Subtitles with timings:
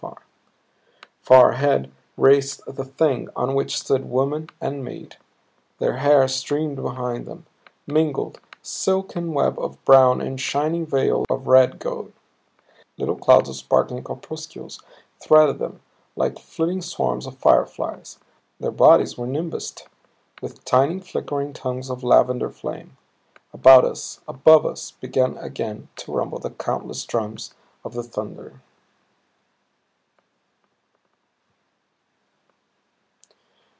[1.23, 5.15] Far ahead raced the Thing on which stood woman and maid.
[5.77, 7.45] Their hair streamed behind them,
[7.85, 12.11] mingled, silken web of brown and shining veil of red gold;
[12.97, 14.81] little clouds of sparkling corpuscles
[15.21, 15.79] threaded them,
[16.17, 18.17] like flitting swarms of fire flies;
[18.59, 19.83] their bodies were nimbused
[20.41, 22.97] with tiny, flickering tongues of lavender flame.
[23.53, 27.53] About us, above us, began again to rumble the countless drums
[27.85, 28.59] of the thunder.